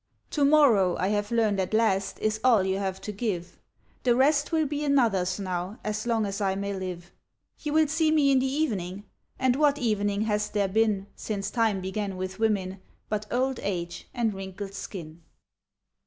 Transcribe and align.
To 0.31 0.43
morrow, 0.43 0.97
I 0.97 1.09
have 1.09 1.29
learned 1.29 1.59
at 1.61 1.75
last, 1.75 2.17
is 2.21 2.39
all 2.43 2.63
you 2.63 2.79
have 2.79 2.99
to 3.01 3.11
give: 3.11 3.59
The 4.01 4.15
rest 4.15 4.51
will 4.51 4.65
be 4.65 4.83
another's 4.83 5.39
now, 5.39 5.77
as 5.83 6.07
long 6.07 6.25
as 6.25 6.41
I 6.41 6.55
may 6.55 6.73
live. 6.73 7.11
You 7.59 7.73
will 7.73 7.87
see 7.87 8.09
me 8.09 8.31
in 8.31 8.39
the 8.39 8.51
evening?— 8.51 9.03
And 9.39 9.55
what 9.57 9.77
evening 9.77 10.21
has 10.21 10.49
there 10.49 10.67
been. 10.67 11.05
Since 11.15 11.51
time 11.51 11.81
began 11.81 12.17
with 12.17 12.39
women, 12.39 12.81
but 13.09 13.27
old 13.31 13.59
age 13.61 14.07
and 14.11 14.33
wrinkled 14.33 14.73
skin 14.73 15.21